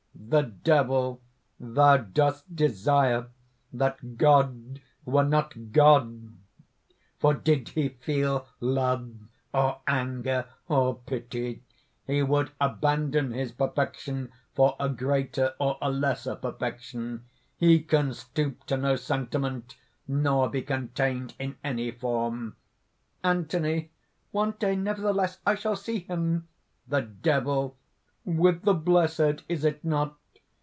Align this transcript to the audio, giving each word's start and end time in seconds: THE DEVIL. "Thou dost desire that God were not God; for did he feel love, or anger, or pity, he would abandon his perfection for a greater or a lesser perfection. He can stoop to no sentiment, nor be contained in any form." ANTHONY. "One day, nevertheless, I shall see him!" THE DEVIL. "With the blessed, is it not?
THE 0.23 0.43
DEVIL. 0.43 1.21
"Thou 1.59 1.97
dost 1.97 2.55
desire 2.55 3.27
that 3.73 4.17
God 4.17 4.79
were 5.03 5.25
not 5.25 5.73
God; 5.73 6.35
for 7.19 7.33
did 7.33 7.69
he 7.69 7.89
feel 7.89 8.47
love, 8.61 9.13
or 9.53 9.81
anger, 9.87 10.45
or 10.69 10.95
pity, 10.99 11.63
he 12.07 12.23
would 12.23 12.51
abandon 12.61 13.31
his 13.31 13.51
perfection 13.51 14.31
for 14.55 14.77
a 14.79 14.87
greater 14.87 15.53
or 15.59 15.77
a 15.81 15.91
lesser 15.91 16.37
perfection. 16.37 17.25
He 17.57 17.81
can 17.81 18.13
stoop 18.13 18.63
to 18.67 18.77
no 18.77 18.95
sentiment, 18.95 19.75
nor 20.07 20.47
be 20.49 20.61
contained 20.61 21.35
in 21.39 21.57
any 21.61 21.91
form." 21.91 22.55
ANTHONY. 23.21 23.91
"One 24.31 24.51
day, 24.51 24.77
nevertheless, 24.77 25.39
I 25.45 25.55
shall 25.55 25.75
see 25.75 25.99
him!" 25.99 26.47
THE 26.87 27.01
DEVIL. 27.01 27.75
"With 28.23 28.61
the 28.61 28.75
blessed, 28.75 29.43
is 29.49 29.65
it 29.65 29.83
not? 29.83 30.15